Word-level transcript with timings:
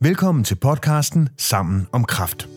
Velkommen 0.00 0.44
til 0.44 0.54
podcasten 0.54 1.28
Sammen 1.38 1.86
om 1.92 2.04
Kraft. 2.04 2.48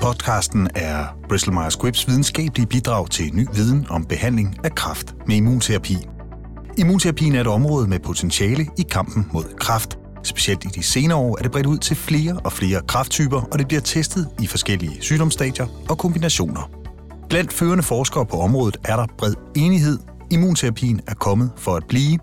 Podcasten 0.00 0.68
er 0.74 1.06
Bristol 1.28 1.54
Myers 1.54 1.72
Squibbs 1.74 2.08
videnskabelige 2.08 2.66
bidrag 2.66 3.10
til 3.10 3.34
ny 3.34 3.46
viden 3.54 3.86
om 3.90 4.04
behandling 4.04 4.56
af 4.64 4.74
kræft 4.74 5.14
med 5.26 5.36
immunterapi. 5.36 5.96
Immunterapien 6.78 7.34
er 7.34 7.40
et 7.40 7.46
område 7.46 7.88
med 7.88 7.98
potentiale 7.98 8.66
i 8.78 8.82
kampen 8.82 9.30
mod 9.32 9.44
kræft. 9.60 9.98
Specielt 10.22 10.64
i 10.64 10.68
de 10.68 10.82
senere 10.82 11.18
år 11.18 11.38
er 11.38 11.42
det 11.42 11.52
bredt 11.52 11.66
ud 11.66 11.78
til 11.78 11.96
flere 11.96 12.40
og 12.44 12.52
flere 12.52 12.82
kræfttyper, 12.88 13.40
og 13.40 13.58
det 13.58 13.68
bliver 13.68 13.80
testet 13.80 14.28
i 14.42 14.46
forskellige 14.46 14.96
sygdomsstadier 15.00 15.66
og 15.88 15.98
kombinationer. 15.98 16.70
Blandt 17.28 17.52
førende 17.52 17.82
forskere 17.82 18.26
på 18.26 18.40
området 18.40 18.76
er 18.84 18.96
der 18.96 19.06
bred 19.18 19.34
enighed. 19.56 19.98
Immunterapien 20.30 21.00
er 21.06 21.14
kommet 21.14 21.50
for 21.56 21.76
at 21.76 21.84
blive, 21.88 22.18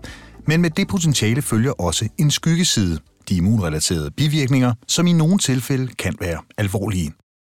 men 0.46 0.62
med 0.62 0.70
det 0.70 0.88
potentiale 0.88 1.42
følger 1.42 1.72
også 1.72 2.08
en 2.18 2.30
skyggeside, 2.30 2.98
de 3.28 3.36
immunrelaterede 3.36 4.10
bivirkninger, 4.10 4.72
som 4.88 5.06
i 5.06 5.12
nogle 5.12 5.38
tilfælde 5.38 5.86
kan 5.86 6.16
være 6.20 6.38
alvorlige. 6.58 7.12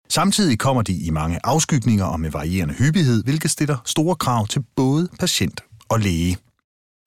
Samtidig 0.08 0.58
kommer 0.58 0.82
de 0.82 0.92
i 0.92 1.10
mange 1.10 1.40
afskygninger 1.44 2.04
og 2.04 2.20
med 2.20 2.30
varierende 2.30 2.74
hyppighed, 2.74 3.24
hvilket 3.24 3.50
stiller 3.50 3.77
store 3.84 4.16
krav 4.16 4.46
til 4.46 4.62
både 4.77 5.08
patient 5.20 5.60
og 5.88 6.00
læge. 6.00 6.36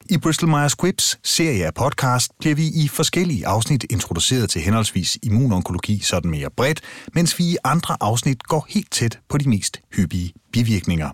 I 0.09 0.17
Bristol 0.17 0.49
Myers 0.49 0.71
Squibbs 0.71 1.19
serie 1.23 1.65
af 1.65 1.73
podcast 1.73 2.31
bliver 2.39 2.55
vi 2.55 2.67
i 2.67 2.87
forskellige 2.87 3.47
afsnit 3.47 3.85
introduceret 3.89 4.49
til 4.49 4.61
henholdsvis 4.61 5.17
immunonkologi 5.23 5.99
sådan 5.99 6.31
mere 6.31 6.49
bredt, 6.57 6.81
mens 7.13 7.39
vi 7.39 7.43
i 7.43 7.57
andre 7.63 7.97
afsnit 8.01 8.43
går 8.43 8.65
helt 8.69 8.91
tæt 8.91 9.19
på 9.29 9.37
de 9.37 9.49
mest 9.49 9.81
hyppige 9.95 10.33
bivirkninger. 10.53 11.09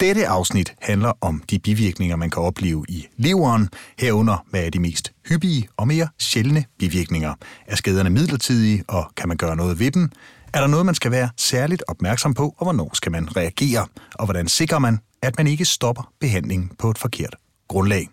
Dette 0.00 0.26
afsnit 0.26 0.74
handler 0.80 1.12
om 1.20 1.42
de 1.50 1.58
bivirkninger, 1.58 2.16
man 2.16 2.30
kan 2.30 2.42
opleve 2.42 2.84
i 2.88 3.06
leveren, 3.16 3.68
herunder 3.98 4.44
hvad 4.50 4.64
er 4.66 4.70
de 4.70 4.78
mest 4.78 5.12
hyppige 5.28 5.68
og 5.76 5.88
mere 5.88 6.08
sjældne 6.18 6.64
bivirkninger. 6.78 7.34
Er 7.66 7.76
skaderne 7.76 8.10
midlertidige, 8.10 8.84
og 8.88 9.12
kan 9.16 9.28
man 9.28 9.36
gøre 9.36 9.56
noget 9.56 9.78
ved 9.78 9.90
dem? 9.90 10.10
Er 10.52 10.60
der 10.60 10.66
noget, 10.66 10.86
man 10.86 10.94
skal 10.94 11.10
være 11.10 11.28
særligt 11.36 11.82
opmærksom 11.88 12.34
på, 12.34 12.54
og 12.58 12.64
hvornår 12.64 12.90
skal 12.94 13.12
man 13.12 13.36
reagere? 13.36 13.86
Og 14.14 14.26
hvordan 14.26 14.48
sikrer 14.48 14.78
man, 14.78 14.98
at 15.22 15.38
man 15.38 15.46
ikke 15.46 15.64
stopper 15.64 16.12
behandlingen 16.20 16.70
på 16.78 16.90
et 16.90 16.98
forkert 16.98 17.34
grundlag? 17.68 18.08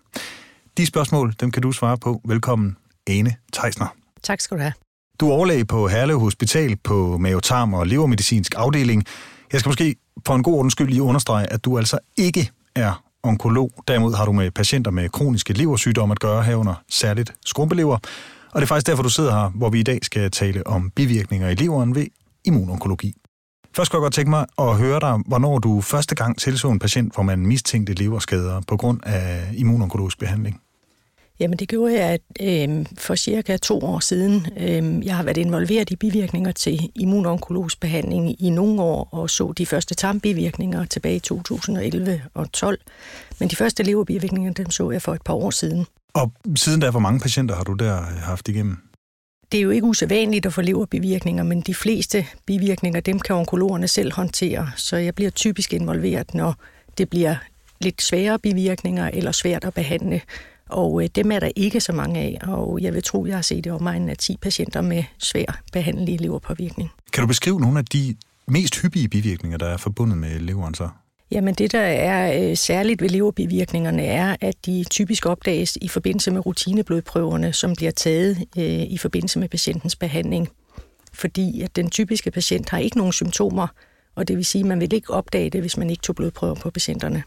De 0.78 0.86
spørgsmål, 0.86 1.34
dem 1.40 1.52
kan 1.52 1.62
du 1.62 1.72
svare 1.72 1.98
på. 1.98 2.22
Velkommen, 2.26 2.78
Ane 3.08 3.36
Teisner. 3.54 3.88
Tak 4.24 4.42
skal 4.42 4.58
du 4.58 4.62
have. 4.62 4.74
Du 5.20 5.30
er 5.30 5.34
overlæge 5.34 5.66
på 5.66 5.88
Herlev 5.88 6.20
Hospital 6.20 6.78
på 6.84 7.18
mavetarm- 7.18 7.74
og 7.74 7.88
levermedicinsk 7.88 8.54
afdeling. 8.58 9.06
Jeg 9.52 9.60
skal 9.60 9.70
måske 9.70 9.96
for 10.26 10.36
en 10.36 10.44
god 10.44 10.54
ordens 10.54 10.72
skyld 10.72 10.90
lige 10.90 11.02
understrege, 11.02 11.54
at 11.54 11.66
du 11.66 11.78
altså 11.78 12.00
ikke 12.18 12.52
er 12.76 13.04
onkolog. 13.24 13.72
Derimod 13.88 14.14
har 14.14 14.26
du 14.26 14.32
med 14.32 14.52
patienter 14.52 14.92
med 14.92 15.10
kroniske 15.10 15.54
leversygdomme 15.54 16.12
at 16.12 16.20
gøre 16.20 16.44
herunder 16.44 16.84
særligt 16.90 17.34
skrumpelever. 17.46 17.98
Og 18.52 18.62
det 18.62 18.62
er 18.62 18.68
faktisk 18.68 18.88
derfor, 18.88 19.04
du 19.04 19.10
sidder 19.10 19.32
her, 19.32 19.50
hvor 19.50 19.70
vi 19.70 19.80
i 19.80 19.84
dag 19.84 20.00
skal 20.02 20.32
tale 20.32 20.68
om 20.68 20.90
bivirkninger 20.90 21.50
i 21.50 21.56
leveren 21.56 21.96
ved 21.96 22.08
immunonkologi. 22.46 23.16
Først 23.76 23.86
skal 23.86 23.98
jeg 23.98 24.02
godt 24.02 24.14
tænke 24.14 24.30
mig 24.30 24.46
at 24.58 24.78
høre 24.78 25.00
dig, 25.00 25.20
hvornår 25.28 25.60
du 25.60 25.82
første 25.82 26.16
gang 26.16 26.38
tilså 26.38 26.70
en 26.70 26.80
patient, 26.80 27.14
hvor 27.14 27.24
man 27.24 27.40
mistænkte 27.46 27.94
leverskader 27.94 28.62
på 28.68 28.78
grund 28.78 29.00
af 29.04 29.52
immunonkologisk 29.58 30.20
behandling. 30.20 30.63
Jamen 31.40 31.58
det 31.58 31.70
gjorde 31.70 32.06
jeg 32.06 32.20
øh, 32.42 32.86
for 32.98 33.16
cirka 33.16 33.58
to 33.58 33.80
år 33.80 34.00
siden. 34.00 34.48
Øh, 34.58 35.06
jeg 35.06 35.16
har 35.16 35.24
været 35.24 35.38
involveret 35.38 35.92
i 35.92 35.96
bivirkninger 35.96 36.52
til 36.52 36.92
immunonkologisk 36.96 37.80
behandling 37.80 38.42
i 38.42 38.50
nogle 38.50 38.82
år, 38.82 39.10
og 39.12 39.30
så 39.30 39.54
de 39.58 39.66
første 39.66 39.96
tarmbivirkninger 39.96 40.86
tilbage 40.86 41.16
i 41.16 41.20
2011 41.20 42.22
og 42.34 42.52
12. 42.52 42.80
Men 43.40 43.50
de 43.50 43.56
første 43.56 43.84
leverbivirkninger, 43.84 44.54
dem 44.54 44.70
så 44.70 44.92
jeg 44.92 45.02
for 45.02 45.14
et 45.14 45.22
par 45.22 45.34
år 45.34 45.50
siden. 45.50 45.86
Og 46.14 46.32
siden 46.56 46.80
da, 46.80 46.90
hvor 46.90 47.00
mange 47.00 47.20
patienter 47.20 47.56
har 47.56 47.64
du 47.64 47.74
der 47.74 47.96
haft 48.02 48.48
igennem? 48.48 48.78
Det 49.52 49.58
er 49.58 49.62
jo 49.62 49.70
ikke 49.70 49.88
usædvanligt 49.88 50.46
at 50.46 50.54
få 50.54 50.62
leverbivirkninger, 50.62 51.44
men 51.44 51.62
de 51.62 51.76
fleste 51.76 52.26
bivirkninger, 52.46 53.00
dem 53.00 53.20
kan 53.20 53.36
onkologerne 53.36 53.88
selv 53.88 54.14
håndtere. 54.14 54.72
Så 54.76 54.98
jeg 54.98 55.16
bliver 55.16 55.32
typisk 55.32 55.74
involveret, 55.74 56.34
når 56.34 56.56
det 56.98 57.10
bliver 57.10 57.36
lidt 57.82 58.02
svære 58.02 58.40
bivirkninger 58.40 59.10
eller 59.14 59.32
svært 59.32 59.64
at 59.64 59.74
behandle. 59.74 60.22
Og 60.74 61.04
øh, 61.04 61.10
dem 61.16 61.32
er 61.32 61.40
der 61.40 61.52
ikke 61.56 61.82
så 61.82 61.94
mange 61.94 62.20
af, 62.20 62.38
og 62.48 62.80
jeg 62.82 62.94
vil 62.94 63.04
tro, 63.04 63.26
jeg 63.26 63.36
har 63.36 63.42
set 63.42 63.66
i 63.66 63.70
omegnen 63.70 64.10
af 64.10 64.18
10 64.18 64.38
patienter 64.42 64.82
med 64.82 65.04
svær 65.18 65.62
behandelig 65.74 66.22
leverpåvirkning. 66.22 66.90
Kan 67.14 67.22
du 67.22 67.28
beskrive 67.28 67.60
nogle 67.60 67.80
af 67.80 67.86
de 67.86 68.16
mest 68.48 68.82
hyppige 68.82 69.10
bivirkninger, 69.10 69.58
der 69.58 69.68
er 69.68 69.78
forbundet 69.78 70.18
med 70.18 70.40
leveren 70.40 70.74
så? 70.74 70.90
Jamen 71.32 71.54
det, 71.54 71.72
der 71.72 71.80
er 71.80 72.50
øh, 72.50 72.58
særligt 72.58 73.02
ved 73.02 73.10
leverbivirkningerne, 73.10 74.06
er, 74.06 74.36
at 74.42 74.56
de 74.66 74.84
typisk 74.90 75.26
opdages 75.26 75.78
i 75.82 75.88
forbindelse 75.88 76.32
med 76.32 76.46
rutineblodprøverne, 76.46 77.54
som 77.54 77.76
bliver 77.76 77.92
taget 77.92 78.38
øh, 78.58 78.64
i 78.64 78.98
forbindelse 78.98 79.40
med 79.40 79.50
patientens 79.50 79.96
behandling. 79.96 80.50
Fordi 81.14 81.62
at 81.62 81.76
den 81.76 81.90
typiske 81.90 82.32
patient 82.32 82.70
har 82.70 82.78
ikke 82.78 82.98
nogen 82.98 83.14
symptomer, 83.14 83.68
og 84.16 84.28
det 84.28 84.38
vil 84.38 84.46
sige, 84.46 84.60
at 84.60 84.68
man 84.68 84.82
vil 84.82 84.94
ikke 84.94 85.14
opdage 85.14 85.50
det, 85.50 85.62
hvis 85.62 85.78
man 85.78 85.90
ikke 85.90 86.02
tog 86.02 86.16
blodprøver 86.16 86.56
på 86.56 86.70
patienterne. 86.70 87.24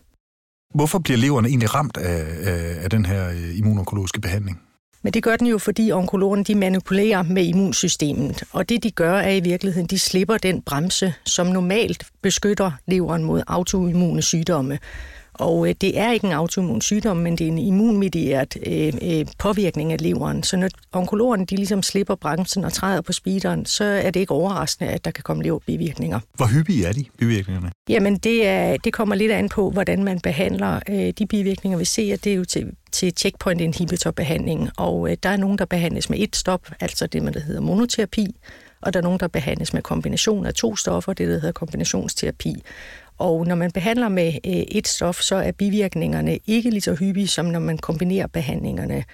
Hvorfor 0.77 0.99
bliver 0.99 1.19
leverne 1.19 1.49
egentlig 1.49 1.75
ramt 1.75 1.97
af, 1.97 2.25
af, 2.43 2.85
af 2.85 2.91
den 2.91 3.07
her 3.07 3.29
øh, 3.29 3.59
immunonkologiske 3.59 4.21
behandling? 4.21 4.61
Men 5.03 5.13
det 5.13 5.23
gør 5.23 5.37
den 5.37 5.47
jo, 5.47 5.59
fordi 5.59 5.93
onkologerne 5.93 6.45
de 6.45 6.55
manipulerer 6.55 7.23
med 7.23 7.45
immunsystemet. 7.45 8.45
Og 8.53 8.69
det 8.69 8.83
de 8.83 8.91
gør 8.91 9.19
er 9.19 9.31
i 9.31 9.41
virkeligheden, 9.41 9.87
de 9.87 9.99
slipper 9.99 10.37
den 10.39 10.63
bremse, 10.63 11.15
som 11.25 11.47
normalt 11.47 12.07
beskytter 12.23 12.71
leveren 12.87 13.25
mod 13.25 13.43
autoimmune 13.47 14.23
sygdomme. 14.23 14.79
Og 15.39 15.69
øh, 15.69 15.75
det 15.81 15.99
er 15.99 16.13
ikke 16.13 16.27
en 16.27 16.33
autoimmun 16.33 16.81
sygdom, 16.81 17.17
men 17.17 17.39
det 17.39 17.45
er 17.45 17.49
en 17.49 17.59
immunmedieret 17.59 18.57
øh, 18.67 18.93
øh, 19.03 19.27
påvirkning 19.39 19.93
af 19.93 20.01
leveren. 20.01 20.43
Så 20.43 20.57
når 20.57 20.69
onkologerne 20.93 21.45
de 21.45 21.57
ligesom 21.57 21.83
slipper 21.83 22.15
bremsen 22.15 22.65
og 22.65 22.73
træder 22.73 23.01
på 23.01 23.13
speederen, 23.13 23.67
så 23.67 23.85
er 23.85 24.11
det 24.11 24.21
ikke 24.21 24.33
overraskende, 24.33 24.91
at 24.91 25.05
der 25.05 25.11
kan 25.11 25.23
komme 25.23 25.43
leverbivirkninger. 25.43 26.21
Hvor 26.35 26.47
hyppige 26.47 26.87
er 26.87 26.93
de 26.93 27.05
bivirkningerne? 27.19 27.71
Jamen, 27.89 28.17
det, 28.17 28.47
er, 28.47 28.77
det 28.77 28.93
kommer 28.93 29.15
lidt 29.15 29.33
an 29.33 29.49
på, 29.49 29.71
hvordan 29.71 30.05
man 30.05 30.21
behandler 30.21 30.81
øh, 30.89 31.13
de 31.19 31.27
bivirkninger, 31.27 31.79
vi 31.79 31.85
ser. 31.85 32.17
Det 32.17 32.33
er 32.33 32.37
jo 32.37 32.45
til, 32.45 32.67
til 32.93 33.13
checkpoint 33.17 33.61
inhibitor 33.61 34.11
behandling, 34.11 34.71
og 34.77 35.11
øh, 35.11 35.17
der 35.23 35.29
er 35.29 35.37
nogen, 35.37 35.59
der 35.59 35.65
behandles 35.65 36.11
med 36.11 36.19
et 36.19 36.37
stop, 36.37 36.69
altså 36.81 37.07
det, 37.07 37.23
man 37.23 37.35
der 37.35 37.41
hedder 37.41 37.61
monoterapi, 37.61 38.27
og 38.81 38.93
der 38.93 39.01
er 39.01 39.03
nogen, 39.03 39.21
der 39.21 39.29
behandles 39.29 39.73
med 39.73 39.83
kombination 39.83 40.47
af 40.47 40.55
to 40.55 40.77
stoffer, 40.77 41.13
det 41.13 41.29
der 41.29 41.35
hedder 41.35 41.53
kombinationsterapi. 41.53 42.63
Og 43.19 43.47
når 43.47 43.55
man 43.55 43.71
behandler 43.71 44.09
med 44.09 44.27
øh, 44.47 44.53
et 44.53 44.89
stof, 44.89 45.21
så 45.21 45.37
er 45.37 45.53
bivirkningerne 45.53 46.39
ikke 46.47 46.71
lige 46.71 46.81
så 46.81 46.95
hyppige, 46.95 47.29
som 47.29 47.47
når 47.47 47.61
man 47.61 47.79
kombinerer 47.79 48.27
behandlingerne. 48.27 49.05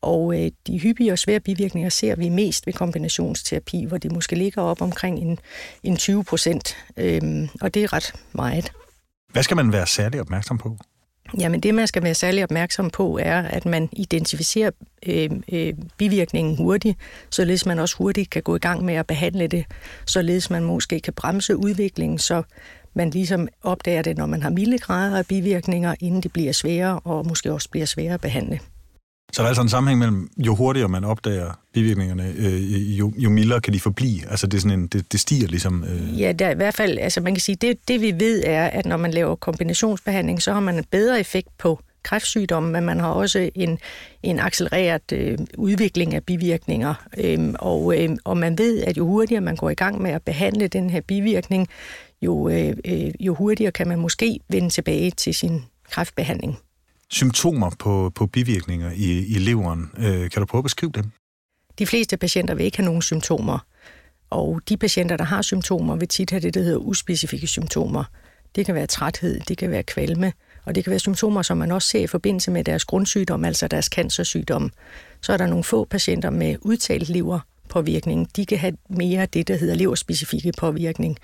Og 0.00 0.42
øh, 0.42 0.50
de 0.66 0.78
hyppige 0.78 1.12
og 1.12 1.18
svære 1.18 1.40
bivirkninger 1.40 1.90
ser 1.90 2.16
vi 2.16 2.28
mest 2.28 2.66
ved 2.66 2.72
kombinationsterapi, 2.72 3.84
hvor 3.84 3.98
det 3.98 4.12
måske 4.12 4.36
ligger 4.36 4.62
op 4.62 4.82
omkring 4.82 5.18
en, 5.18 5.38
en 5.82 5.96
20 5.96 6.24
procent, 6.24 6.76
øhm, 6.96 7.48
og 7.60 7.74
det 7.74 7.84
er 7.84 7.92
ret 7.92 8.12
meget. 8.32 8.72
Hvad 9.32 9.42
skal 9.42 9.56
man 9.56 9.72
være 9.72 9.86
særlig 9.86 10.20
opmærksom 10.20 10.58
på? 10.58 10.76
Jamen 11.38 11.60
det, 11.60 11.74
man 11.74 11.86
skal 11.86 12.02
være 12.02 12.14
særlig 12.14 12.44
opmærksom 12.44 12.90
på, 12.90 13.18
er, 13.22 13.42
at 13.42 13.66
man 13.66 13.88
identificerer 13.92 14.70
øh, 15.06 15.30
øh, 15.52 15.74
bivirkningen 15.98 16.56
hurtigt, 16.56 16.98
således 17.30 17.66
man 17.66 17.78
også 17.78 17.96
hurtigt 17.96 18.30
kan 18.30 18.42
gå 18.42 18.56
i 18.56 18.58
gang 18.58 18.84
med 18.84 18.94
at 18.94 19.06
behandle 19.06 19.46
det, 19.46 19.64
således 20.06 20.50
man 20.50 20.64
måske 20.64 21.00
kan 21.00 21.12
bremse 21.12 21.56
udviklingen, 21.56 22.18
så 22.18 22.42
man 22.94 23.10
ligesom 23.10 23.48
opdager 23.62 24.02
det, 24.02 24.16
når 24.16 24.26
man 24.26 24.42
har 24.42 24.50
milde 24.50 24.78
grader 24.78 25.18
af 25.18 25.26
bivirkninger, 25.26 25.94
inden 26.00 26.20
det 26.20 26.32
bliver 26.32 26.52
sværere 26.52 27.00
og 27.04 27.26
måske 27.26 27.52
også 27.52 27.70
bliver 27.70 27.86
sværere 27.86 28.14
at 28.14 28.20
behandle. 28.20 28.60
Så 29.32 29.42
der 29.42 29.42
er 29.42 29.48
altså 29.48 29.62
en 29.62 29.68
sammenhæng 29.68 29.98
mellem, 29.98 30.30
jo 30.38 30.54
hurtigere 30.54 30.88
man 30.88 31.04
opdager 31.04 31.60
bivirkningerne, 31.72 32.32
øh, 32.36 32.98
jo, 32.98 33.12
jo 33.16 33.30
mildere 33.30 33.60
kan 33.60 33.72
de 33.72 33.80
forblive. 33.80 34.30
Altså 34.30 34.46
det, 34.46 34.56
er 34.56 34.60
sådan 34.60 34.78
en, 34.78 34.86
det, 34.86 35.12
det 35.12 35.20
stiger 35.20 35.48
ligesom... 35.48 35.84
Øh... 35.84 36.20
Ja, 36.20 36.32
der, 36.32 36.50
i 36.50 36.54
hvert 36.54 36.74
fald, 36.74 36.98
altså 36.98 37.20
man 37.20 37.34
kan 37.34 37.40
sige, 37.40 37.56
det, 37.56 37.88
det 37.88 38.00
vi 38.00 38.14
ved 38.18 38.42
er, 38.46 38.66
at 38.66 38.86
når 38.86 38.96
man 38.96 39.10
laver 39.10 39.34
kombinationsbehandling, 39.34 40.42
så 40.42 40.52
har 40.52 40.60
man 40.60 40.78
en 40.78 40.84
bedre 40.90 41.20
effekt 41.20 41.48
på 41.58 41.80
kræftsygdomme, 42.02 42.72
men 42.72 42.84
man 42.84 43.00
har 43.00 43.08
også 43.08 43.50
en, 43.54 43.78
en 44.22 44.40
accelereret 44.40 45.12
øh, 45.12 45.38
udvikling 45.58 46.14
af 46.14 46.24
bivirkninger. 46.24 46.94
Øhm, 47.18 47.54
og, 47.58 48.02
øh, 48.02 48.16
og 48.24 48.36
man 48.36 48.58
ved, 48.58 48.82
at 48.82 48.98
jo 48.98 49.06
hurtigere 49.06 49.40
man 49.40 49.56
går 49.56 49.70
i 49.70 49.74
gang 49.74 50.02
med 50.02 50.10
at 50.10 50.22
behandle 50.22 50.68
den 50.68 50.90
her 50.90 51.00
bivirkning, 51.00 51.68
jo, 52.22 52.48
øh, 52.48 52.76
øh, 52.84 53.10
jo 53.20 53.34
hurtigere 53.34 53.72
kan 53.72 53.88
man 53.88 53.98
måske 53.98 54.40
vende 54.48 54.70
tilbage 54.70 55.10
til 55.10 55.34
sin 55.34 55.64
kræftbehandling. 55.90 56.58
Symptomer 57.10 57.70
på, 57.78 58.12
på 58.14 58.26
bivirkninger 58.26 58.90
i, 58.90 59.26
i 59.26 59.34
leveren, 59.34 59.90
øh, 59.98 60.30
kan 60.30 60.40
du 60.40 60.46
prøve 60.46 60.60
at 60.60 60.64
beskrive 60.64 60.92
dem? 60.94 61.10
De 61.78 61.86
fleste 61.86 62.16
patienter 62.16 62.54
vil 62.54 62.64
ikke 62.64 62.76
have 62.76 62.84
nogen 62.84 63.02
symptomer, 63.02 63.58
og 64.30 64.60
de 64.68 64.76
patienter, 64.76 65.16
der 65.16 65.24
har 65.24 65.42
symptomer, 65.42 65.96
vil 65.96 66.08
tit 66.08 66.30
have 66.30 66.40
det, 66.40 66.54
der 66.54 66.62
hedder 66.62 66.78
uspecifikke 66.78 67.46
symptomer. 67.46 68.04
Det 68.54 68.66
kan 68.66 68.74
være 68.74 68.86
træthed, 68.86 69.40
det 69.40 69.58
kan 69.58 69.70
være 69.70 69.82
kvalme, 69.82 70.32
og 70.64 70.74
det 70.74 70.84
kan 70.84 70.90
være 70.90 71.00
symptomer, 71.00 71.42
som 71.42 71.56
man 71.56 71.70
også 71.70 71.88
ser 71.88 72.00
i 72.00 72.06
forbindelse 72.06 72.50
med 72.50 72.64
deres 72.64 72.84
grundsygdom, 72.84 73.44
altså 73.44 73.68
deres 73.68 73.86
cancersygdom. 73.86 74.72
Så 75.20 75.32
er 75.32 75.36
der 75.36 75.46
nogle 75.46 75.64
få 75.64 75.84
patienter 75.84 76.30
med 76.30 76.56
udtalt 76.60 77.08
leverpåvirkning. 77.08 78.36
De 78.36 78.46
kan 78.46 78.58
have 78.58 78.76
mere 78.90 79.26
det, 79.26 79.48
der 79.48 79.56
hedder 79.56 79.74
leverspecifikke 79.74 80.52
påvirkning 80.58 81.18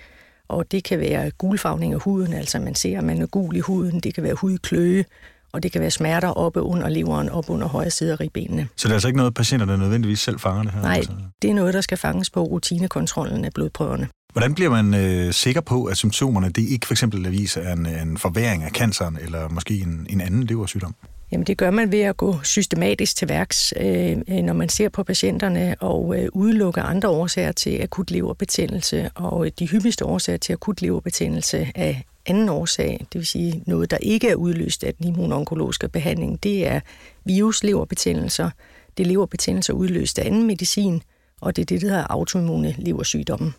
og 0.49 0.71
det 0.71 0.83
kan 0.83 0.99
være 0.99 1.31
gulfarvning 1.31 1.93
af 1.93 1.99
huden, 1.99 2.33
altså 2.33 2.59
man 2.59 2.75
ser, 2.75 2.97
at 2.97 3.03
man 3.03 3.21
er 3.21 3.25
gul 3.25 3.55
i 3.55 3.59
huden, 3.59 3.99
det 3.99 4.13
kan 4.13 4.23
være 4.23 4.33
hudkløe, 4.33 5.05
og 5.53 5.63
det 5.63 5.71
kan 5.71 5.81
være 5.81 5.91
smerter 5.91 6.27
oppe 6.27 6.61
under 6.61 6.89
leveren, 6.89 7.29
op 7.29 7.49
under 7.49 7.67
højre 7.67 7.89
side 7.89 8.11
af 8.11 8.19
ribbenene. 8.19 8.67
Så 8.75 8.87
det 8.87 8.91
er 8.91 8.95
altså 8.95 9.07
ikke 9.07 9.17
noget, 9.17 9.33
patienterne 9.33 9.77
nødvendigvis 9.77 10.19
selv 10.19 10.39
fanger 10.39 10.63
det 10.63 10.71
her? 10.71 10.81
Nej, 10.81 10.95
altså? 10.95 11.11
det 11.41 11.49
er 11.49 11.53
noget, 11.53 11.73
der 11.73 11.81
skal 11.81 11.97
fanges 11.97 12.29
på 12.29 12.43
rutinekontrollen 12.43 13.45
af 13.45 13.51
blodprøverne. 13.55 14.07
Hvordan 14.33 14.55
bliver 14.55 14.69
man 14.69 14.93
øh, 14.93 15.33
sikker 15.33 15.61
på, 15.61 15.85
at 15.85 15.97
symptomerne 15.97 16.49
det 16.49 16.61
ikke 16.61 16.87
for 16.87 16.93
eksempel 16.93 17.31
viser 17.31 17.73
en, 17.73 17.85
en 17.85 18.17
forværing 18.17 18.63
af 18.63 18.71
canceren, 18.71 19.17
eller 19.21 19.49
måske 19.49 19.73
en, 19.79 20.07
en 20.09 20.21
anden 20.21 20.43
leversygdom? 20.43 20.95
Jamen 21.31 21.47
det 21.47 21.57
gør 21.57 21.71
man 21.71 21.91
ved 21.91 22.01
at 22.01 22.17
gå 22.17 22.35
systematisk 22.43 23.15
til 23.15 23.29
værks, 23.29 23.73
øh, 23.77 24.17
øh, 24.27 24.43
når 24.43 24.53
man 24.53 24.69
ser 24.69 24.89
på 24.89 25.03
patienterne 25.03 25.75
og 25.79 26.19
øh, 26.19 26.29
udelukke 26.33 26.81
andre 26.81 27.09
årsager 27.09 27.51
til 27.51 27.81
akut 27.81 28.11
leverbetændelse. 28.11 29.09
Og 29.15 29.45
øh, 29.45 29.51
de 29.59 29.67
hyppigste 29.67 30.05
årsager 30.05 30.37
til 30.37 30.53
akut 30.53 30.81
leverbetændelse 30.81 31.71
af 31.75 32.03
anden 32.25 32.49
årsag, 32.49 33.05
det 33.13 33.19
vil 33.19 33.27
sige 33.27 33.63
noget, 33.67 33.91
der 33.91 33.97
ikke 33.97 34.29
er 34.29 34.35
udløst 34.35 34.83
af 34.83 34.93
den 34.93 35.07
immunonkologiske 35.07 35.89
behandling, 35.89 36.43
det 36.43 36.67
er 36.67 36.79
virusleverbetændelser, 37.25 38.49
det 38.97 39.03
er 39.03 39.07
leverbetændelser 39.07 39.73
udløst 39.73 40.19
af 40.19 40.25
anden 40.25 40.47
medicin, 40.47 41.01
og 41.41 41.55
det 41.55 41.61
er 41.61 41.65
det, 41.65 41.81
der 41.81 41.87
hedder 41.87 42.07
autoimmune 42.09 42.75
leversygdomme. 42.77 43.53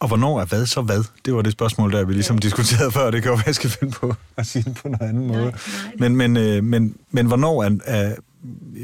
Og 0.00 0.08
hvornår 0.08 0.40
er 0.40 0.44
hvad 0.44 0.66
så 0.66 0.82
hvad? 0.82 1.04
Det 1.24 1.34
var 1.34 1.42
det 1.42 1.52
spørgsmål, 1.52 1.92
der 1.92 2.04
vi 2.04 2.12
ligesom 2.12 2.36
ja. 2.36 2.40
diskuterede 2.40 2.92
før. 2.92 3.10
Det 3.10 3.22
kan 3.22 3.30
jo 3.30 3.34
være, 3.34 3.46
jeg 3.46 3.54
skal 3.54 3.70
finde 3.70 3.92
på 3.92 4.14
at 4.36 4.46
sige 4.46 4.62
det 4.62 4.74
på 4.74 4.88
en 4.88 4.96
anden 5.00 5.26
måde. 5.26 5.40
Nej, 5.40 5.50
nej. 5.98 6.08
Men, 6.08 6.16
men, 6.16 6.36
øh, 6.36 6.64
men, 6.64 6.96
men 7.10 7.26
hvornår 7.26 7.64
er... 7.64 7.70
er 7.84 8.14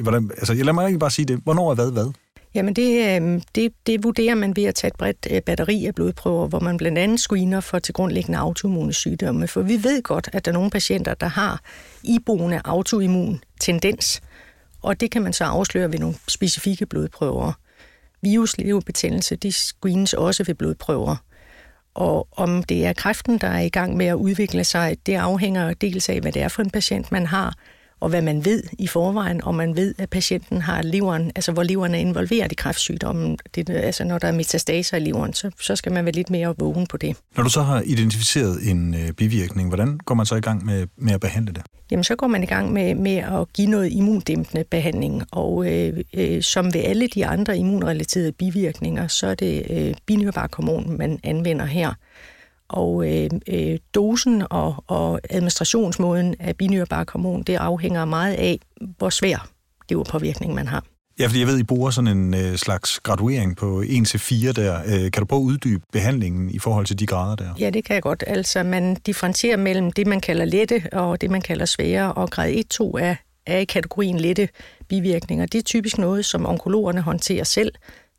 hvordan, 0.03 0.31
altså, 0.37 0.53
jeg 0.53 0.65
lader 0.65 0.73
mig 0.73 0.87
ikke 0.87 0.99
bare 0.99 1.11
sige 1.11 1.27
det. 1.27 1.41
Hvornår 1.45 1.71
er 1.71 1.75
hvad 1.75 1.93
hvad? 1.93 2.13
Jamen 2.55 2.75
det, 2.75 3.23
øh, 3.23 3.43
det, 3.55 3.73
det 3.87 4.05
vurderer 4.05 4.35
man 4.35 4.57
ved 4.57 4.65
at 4.65 4.75
tage 4.75 4.89
et 4.89 4.97
bredt 4.97 5.27
øh, 5.31 5.43
batteri 5.43 5.87
af 5.87 5.95
blodprøver, 5.95 6.49
hvor 6.49 6.61
man 6.61 6.77
blandt 6.77 6.99
andet 6.99 7.21
screener 7.21 7.61
for 7.61 7.79
til 7.79 7.95
grundlæggende 7.95 8.39
autoimmune 8.39 8.93
sygdomme. 8.93 9.49
For 9.49 9.63
vi 9.63 9.85
ved 9.85 10.03
godt, 10.03 10.29
at 10.33 10.45
der 10.45 10.51
er 10.51 10.55
nogle 10.55 10.71
patienter, 10.71 11.15
der 11.15 11.27
har 11.27 11.61
iboende 12.03 12.61
autoimmun 12.65 13.41
tendens, 13.61 14.21
og 14.83 15.01
det 15.01 15.11
kan 15.11 15.23
man 15.23 15.33
så 15.33 15.45
afsløre 15.45 15.93
ved 15.93 15.99
nogle 15.99 16.15
specifikke 16.29 16.87
blodprøver 16.87 17.53
virusleverbetændelse, 18.23 19.37
de 19.37 19.53
screenes 19.53 20.15
også 20.15 20.45
ved 20.45 20.55
blodprøver. 20.55 21.17
Og 21.95 22.29
om 22.33 22.63
det 22.63 22.87
er 22.87 22.93
kræften, 22.93 23.39
der 23.39 23.49
er 23.49 23.61
i 23.61 23.69
gang 23.69 23.97
med 23.97 24.07
at 24.07 24.15
udvikle 24.15 24.65
sig, 24.65 24.97
det 25.07 25.15
afhænger 25.15 25.75
dels 25.75 26.09
af, 26.09 26.21
hvad 26.21 26.33
det 26.33 26.43
er 26.43 26.49
for 26.49 26.63
en 26.63 26.71
patient, 26.71 27.13
man 27.13 27.27
har, 27.27 27.55
og 28.01 28.09
hvad 28.09 28.23
man 28.23 28.45
ved 28.45 28.63
i 28.79 28.87
forvejen, 28.87 29.45
og 29.45 29.55
man 29.55 29.77
ved, 29.77 29.95
at 29.99 30.11
patienten 30.11 30.61
har 30.61 30.83
leveren, 30.83 31.33
altså 31.35 31.53
hvor 31.53 31.63
leveren 31.63 31.95
er 31.95 31.99
involveret 31.99 32.53
i 32.53 32.55
kræftsygdommen. 32.55 33.39
Det, 33.55 33.71
altså 33.71 34.05
når 34.05 34.19
der 34.19 34.29
er 34.29 34.33
metastaser 34.33 34.97
i 34.97 35.01
leveren, 35.01 35.33
så, 35.33 35.51
så 35.61 35.77
skal 35.77 35.93
man 35.93 36.05
være 36.05 36.15
lidt 36.15 36.31
mere 36.31 36.55
vågen 36.59 36.87
på 36.87 36.97
det. 36.97 37.17
Når 37.37 37.43
du 37.43 37.51
så 37.51 37.63
har 37.63 37.83
identificeret 37.87 38.71
en 38.71 38.95
øh, 38.95 39.13
bivirkning, 39.13 39.69
hvordan 39.69 39.99
går 39.99 40.15
man 40.15 40.27
så 40.27 40.35
i 40.35 40.41
gang 40.41 40.65
med, 40.65 40.87
med 40.97 41.13
at 41.15 41.21
behandle 41.21 41.53
det? 41.53 41.63
Jamen 41.91 42.05
så 42.05 42.17
går 42.17 42.27
man 42.27 42.43
i 42.43 42.47
gang 42.47 42.73
med, 42.73 42.95
med 42.95 43.17
at 43.17 43.53
give 43.53 43.69
noget 43.69 43.93
immundæmpende 43.93 44.65
behandling, 44.65 45.23
og 45.33 45.73
øh, 45.73 46.05
øh, 46.15 46.43
som 46.43 46.75
ved 46.75 46.81
alle 46.85 47.09
de 47.09 47.27
andre 47.27 47.59
immunrelaterede 47.59 48.33
bivirkninger, 48.33 49.09
så 49.09 49.27
er 49.27 49.35
det 49.35 49.67
øh, 49.71 49.95
binyrbarkhormon, 50.07 50.99
man 50.99 51.19
anvender 51.25 51.65
her. 51.65 51.93
Og 52.69 53.09
øh, 53.09 53.31
øh, 53.49 53.79
dosen 53.95 54.43
og, 54.51 54.85
og 54.87 55.21
administrationsmåden 55.31 56.35
af 56.41 56.57
binyrbarkhormon, 56.57 57.43
det 57.43 57.55
afhænger 57.55 58.05
meget 58.05 58.35
af, 58.35 58.59
hvor 58.99 59.11
svær 59.11 59.49
leverpåvirkning 59.89 60.55
man 60.55 60.69
har. 60.69 60.85
Ja, 61.19 61.27
fordi 61.27 61.41
jeg 61.41 61.49
ved, 61.49 61.59
I 61.59 61.63
bruger 61.63 61.91
sådan 61.91 62.17
en 62.17 62.35
øh, 62.35 62.57
slags 62.57 63.01
graduering 63.01 63.57
på 63.57 63.83
1-4 63.83 64.53
der. 64.53 64.81
Øh, 64.87 65.11
kan 65.11 65.13
du 65.13 65.25
prøve 65.25 65.41
at 65.41 65.45
uddybe 65.45 65.83
behandlingen 65.93 66.51
i 66.51 66.59
forhold 66.59 66.87
til 66.87 66.99
de 66.99 67.07
grader 67.07 67.37
der? 67.37 67.55
Ja, 67.61 67.71
det 67.71 67.85
kan 67.85 67.95
jeg 67.95 68.03
godt. 68.03 68.25
Altså, 68.27 68.63
man 68.63 68.95
differentierer 68.95 69.57
mellem 69.57 69.93
det, 69.93 70.07
man 70.07 70.21
kalder 70.21 70.45
lette 70.45 70.83
og 70.93 71.21
det, 71.21 71.31
man 71.31 71.43
kalder 71.43 71.65
svære, 71.65 72.13
og 72.13 72.31
grad 72.31 72.53
1-2 72.53 72.99
er, 73.01 73.15
er 73.47 73.59
i 73.59 73.65
kategorien 73.65 74.21
lette 74.21 74.49
bivirkninger. 74.89 75.47
Det 75.47 75.59
er 75.59 75.63
typisk 75.63 75.99
noget, 75.99 76.25
som 76.25 76.47
onkologerne 76.47 77.01
håndterer 77.01 77.45
selv. 77.45 77.73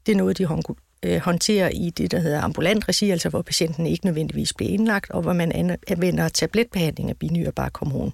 Det 0.05 0.11
er 0.11 0.15
noget, 0.15 0.37
de 0.37 0.45
øh, 1.03 1.17
håndterer 1.17 1.69
i 1.69 1.89
det, 1.89 2.11
der 2.11 2.19
hedder 2.19 2.41
ambulant 2.41 2.87
regi, 2.89 3.09
altså 3.09 3.29
hvor 3.29 3.41
patienten 3.41 3.85
ikke 3.85 4.05
nødvendigvis 4.05 4.53
bliver 4.53 4.71
indlagt, 4.71 5.11
og 5.11 5.21
hvor 5.21 5.33
man 5.33 5.77
anvender 5.87 6.29
tabletbehandling 6.29 7.09
af 7.09 7.17
binyrbarkhormon. 7.17 8.13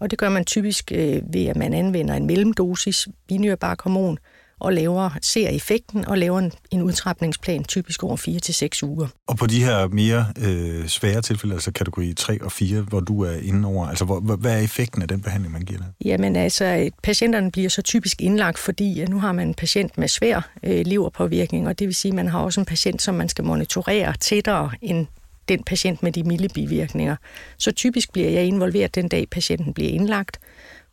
Og 0.00 0.10
det 0.10 0.18
gør 0.18 0.28
man 0.28 0.44
typisk 0.44 0.92
øh, 0.94 1.22
ved, 1.32 1.46
at 1.46 1.56
man 1.56 1.74
anvender 1.74 2.14
en 2.14 2.26
mellemdosis 2.26 3.08
binyrbarkhormon, 3.28 4.18
og 4.58 4.72
laver, 4.72 5.10
ser 5.22 5.48
effekten 5.48 6.04
og 6.04 6.18
laver 6.18 6.38
en, 6.38 6.52
en 6.70 6.82
udtrapningsplan 6.82 7.64
typisk 7.64 8.02
over 8.02 8.16
4 8.16 8.40
til 8.40 8.54
seks 8.54 8.82
uger. 8.82 9.06
Og 9.26 9.36
på 9.36 9.46
de 9.46 9.64
her 9.64 9.88
mere 9.88 10.26
øh, 10.40 10.86
svære 10.86 11.22
tilfælde, 11.22 11.54
altså 11.54 11.72
kategori 11.72 12.14
3 12.14 12.42
og 12.42 12.52
4, 12.52 12.80
hvor 12.80 13.00
du 13.00 13.22
er 13.22 13.32
inde 13.42 13.68
over, 13.68 13.88
altså 13.88 14.04
hvor, 14.04 14.20
hvad 14.20 14.52
er 14.52 14.58
effekten 14.58 15.02
af 15.02 15.08
den 15.08 15.20
behandling, 15.20 15.52
man 15.52 15.62
giver 15.62 15.78
dig? 15.78 15.88
Jamen 16.04 16.36
altså, 16.36 16.90
patienterne 17.02 17.50
bliver 17.50 17.68
så 17.68 17.82
typisk 17.82 18.20
indlagt, 18.20 18.58
fordi 18.58 19.00
at 19.00 19.08
nu 19.08 19.20
har 19.20 19.32
man 19.32 19.48
en 19.48 19.54
patient 19.54 19.98
med 19.98 20.08
svær 20.08 20.50
øh, 20.62 20.86
leverpåvirkning, 20.86 21.68
og 21.68 21.78
det 21.78 21.86
vil 21.86 21.94
sige, 21.94 22.10
at 22.10 22.16
man 22.16 22.28
har 22.28 22.38
også 22.38 22.60
en 22.60 22.66
patient, 22.66 23.02
som 23.02 23.14
man 23.14 23.28
skal 23.28 23.44
monitorere 23.44 24.14
tættere 24.20 24.70
end 24.82 25.06
den 25.48 25.62
patient 25.64 26.02
med 26.02 26.12
de 26.12 26.22
milde 26.22 26.48
bivirkninger. 26.48 27.16
Så 27.58 27.72
typisk 27.72 28.12
bliver 28.12 28.30
jeg 28.30 28.44
involveret 28.44 28.94
den 28.94 29.08
dag, 29.08 29.30
patienten 29.30 29.74
bliver 29.74 29.90
indlagt, 29.90 30.38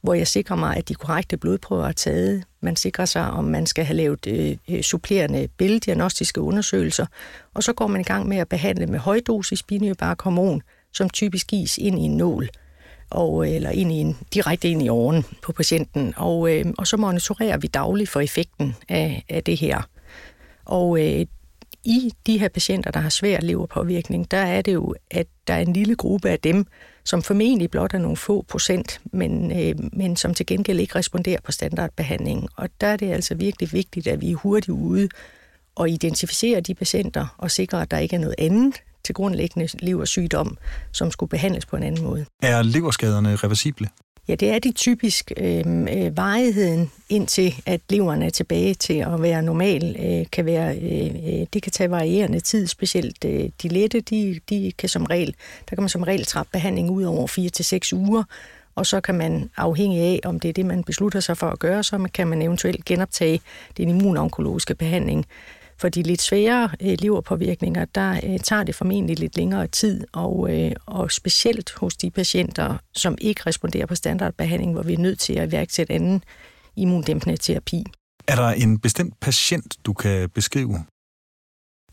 hvor 0.02 0.14
jeg 0.14 0.28
sikrer 0.28 0.56
mig, 0.56 0.78
at 0.78 0.90
de 0.90 0.96
korrekte 0.96 1.38
blodprøver 1.38 1.88
er 1.88 1.92
taget. 1.92 2.44
Man 2.62 2.76
sikrer 2.76 3.06
sig, 3.06 3.32
om 3.32 3.44
man 3.44 3.66
skal 3.66 3.86
have 3.86 3.98
lavet 3.98 4.28
øh, 4.28 4.58
øh 4.70 4.82
supplerende 4.82 5.48
billeddiagnostiske 5.58 6.42
undersøgelser, 6.42 7.06
og 7.54 7.64
så 7.64 7.74
går 7.74 7.88
man 7.88 8.02
i 8.02 8.04
gang 8.04 8.28
med 8.28 8.38
at 8.38 8.50
behandle 8.50 8.88
med 8.88 9.00
højdosis 9.00 9.64
binyrbarkhormon, 9.64 10.62
som 10.94 11.10
typisk 11.10 11.48
gives 11.48 11.78
ind 11.78 12.00
i 12.00 12.02
en 12.02 12.18
nål 12.18 12.50
og, 13.12 13.48
øh, 13.48 13.56
eller 13.56 13.70
ind 13.70 13.92
i 13.92 13.96
en, 13.96 14.18
direkte 14.34 14.70
ind 14.70 14.84
i 14.84 14.90
åren 14.90 15.26
på 15.42 15.52
patienten. 15.52 16.14
Og, 16.18 16.56
øh, 16.56 16.66
og 16.78 16.88
så 16.88 16.98
monitorerer 16.98 17.58
vi 17.58 17.68
dagligt 17.68 18.10
for 18.10 18.20
effekten 18.20 18.76
af, 18.90 19.26
af 19.30 19.44
det 19.44 19.58
her. 19.58 19.82
Og 20.66 21.06
øh, 21.06 21.26
i 21.84 22.12
de 22.28 22.38
her 22.38 22.50
patienter, 22.50 22.92
der 22.92 23.00
har 23.00 23.10
svær 23.10 23.40
leverpåvirkning, 23.42 24.32
der 24.32 24.38
er 24.38 24.62
det 24.62 24.74
jo, 24.74 24.96
at 25.12 25.28
der 25.48 25.54
er 25.54 25.60
en 25.60 25.74
lille 25.74 25.96
gruppe 25.96 26.30
af 26.30 26.40
dem, 26.40 26.66
som 27.04 27.22
formentlig 27.22 27.72
blot 27.72 27.94
er 27.94 27.98
nogle 27.98 28.18
få 28.18 28.46
procent, 28.50 29.02
men, 29.14 29.60
øh, 29.60 29.76
men 29.94 30.16
som 30.16 30.34
til 30.34 30.46
gengæld 30.46 30.80
ikke 30.80 30.96
responderer 30.96 31.40
på 31.44 31.52
standardbehandlingen. 31.52 32.48
Og 32.56 32.70
der 32.82 32.88
er 32.88 32.98
det 32.98 33.12
altså 33.12 33.36
virkelig 33.36 33.74
vigtigt, 33.74 34.08
at 34.08 34.22
vi 34.22 34.32
er 34.32 34.36
hurtigt 34.36 34.70
ude 34.70 35.10
og 35.76 35.90
identificere 35.90 36.60
de 36.60 36.74
patienter 36.74 37.36
og 37.38 37.52
sikre, 37.52 37.82
at 37.82 37.92
der 37.92 37.98
ikke 37.98 38.16
er 38.16 38.20
noget 38.20 38.36
andet 38.38 38.76
til 39.04 39.16
grundlæggende 39.16 39.68
leversygdom, 39.80 40.58
som 40.92 41.12
skulle 41.12 41.30
behandles 41.30 41.66
på 41.66 41.76
en 41.76 41.84
anden 41.84 42.04
måde. 42.04 42.26
Er 42.44 42.62
leverskaderne 42.62 43.36
reversible? 43.36 43.88
Ja, 44.28 44.36
det 44.36 44.50
er 44.50 44.60
de 44.60 44.72
typisk 44.72 45.32
øhm, 45.38 45.88
øh, 45.88 46.18
varigheden 46.18 46.92
indtil 47.10 47.54
at 47.66 47.82
leveren 47.90 48.22
er 48.22 48.30
tilbage 48.30 48.74
til 48.74 48.94
at 48.94 49.22
være 49.22 49.44
normal, 49.44 49.96
øh, 50.00 50.26
kan 50.32 50.46
være, 50.46 50.78
øh, 50.78 51.06
øh, 51.06 51.48
det 51.54 51.64
kan 51.64 51.72
tage 51.72 51.92
varierende 51.92 52.40
tid, 52.40 52.68
specielt 52.68 53.26
øh, 53.26 53.50
de 53.62 53.68
lette, 53.68 54.02
de, 54.02 54.40
de 54.50 54.72
kan 54.78 54.90
som 54.90 55.06
regel, 55.06 55.36
der 55.70 55.76
kan 55.76 55.84
man 55.84 55.90
som 55.90 56.04
regel 56.04 56.26
trappe 56.26 56.50
behandling 56.52 56.92
ud 56.92 57.04
over 57.04 57.28
4 57.28 57.50
til 57.50 57.66
seks 57.66 57.94
uger, 57.94 58.24
og 58.76 58.86
så 58.86 59.02
kan 59.02 59.16
man 59.16 59.50
afhængig 59.58 60.02
af, 60.02 60.20
om 60.26 60.40
det 60.40 60.50
er 60.50 60.54
det, 60.54 60.66
man 60.66 60.84
beslutter 60.84 61.20
sig 61.20 61.38
for 61.38 61.48
at 61.48 61.60
gøre, 61.60 61.84
så 61.84 62.08
kan 62.14 62.28
man 62.28 62.42
eventuelt 62.42 62.86
genoptage 62.86 63.42
den 63.78 63.90
immunonkologiske 63.90 64.76
behandling. 64.76 65.26
For 65.82 65.90
de 65.90 66.04
lidt 66.04 66.22
svære 66.22 66.70
øh, 66.82 66.98
leverpåvirkninger, 67.00 67.86
der 67.86 68.20
øh, 68.24 68.40
tager 68.40 68.64
det 68.64 68.76
formentlig 68.76 69.20
lidt 69.20 69.38
længere 69.38 69.68
tid, 69.68 70.04
og, 70.12 70.60
øh, 70.60 70.72
og 70.86 71.12
specielt 71.12 71.74
hos 71.74 71.98
de 71.98 72.12
patienter, 72.12 72.78
som 72.94 73.18
ikke 73.22 73.42
responderer 73.46 73.86
på 73.86 73.96
standardbehandling, 73.96 74.74
hvor 74.74 74.84
vi 74.84 74.94
er 74.94 74.98
nødt 74.98 75.20
til 75.20 75.34
at 75.34 75.50
iværksætte 75.50 75.94
anden 75.94 76.24
immundæmpende 76.76 77.38
terapi. 77.38 77.84
Er 78.28 78.36
der 78.36 78.48
en 78.48 78.80
bestemt 78.80 79.20
patient, 79.20 79.78
du 79.86 79.94
kan 79.94 80.30
beskrive? 80.30 80.86